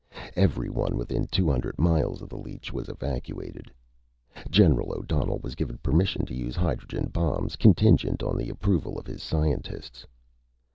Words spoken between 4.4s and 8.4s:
General O'Donnell was given permission to use hydrogen bombs, contingent on